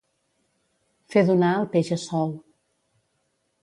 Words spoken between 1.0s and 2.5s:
Fer donar el peix a sou.